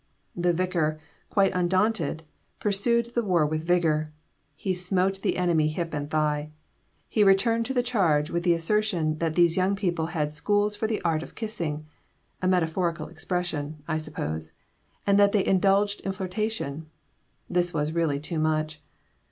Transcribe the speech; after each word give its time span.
The 0.35 0.51
vicar, 0.51 0.99
quite 1.29 1.51
undaunted, 1.53 2.23
pursued 2.59 3.13
the 3.13 3.21
war 3.21 3.45
with 3.45 3.67
vigour; 3.67 4.11
he 4.55 4.73
smote 4.73 5.21
the 5.21 5.37
enemy 5.37 5.67
hip 5.67 5.93
and 5.93 6.09
thigh. 6.09 6.49
He 7.07 7.23
returned 7.23 7.67
to 7.67 7.73
the 7.75 7.83
charge 7.83 8.31
with 8.31 8.41
the 8.43 8.55
assertion 8.55 9.19
that 9.19 9.35
these 9.35 9.57
young 9.57 9.75
people 9.75 10.07
had 10.07 10.33
'schools 10.33 10.75
for 10.75 10.87
the 10.87 11.03
art 11.03 11.21
of 11.21 11.35
kissing,' 11.35 11.85
a 12.41 12.47
metaphorical 12.47 13.09
expression, 13.09 13.83
I 13.87 13.99
suppose; 13.99 14.53
and 15.05 15.19
that 15.19 15.33
they 15.33 15.45
indulged 15.45 16.01
in 16.01 16.13
flirtation. 16.13 16.87
This 17.47 17.71
was 17.71 17.91
really 17.93 18.19
too 18.19 18.39
much. 18.39 18.81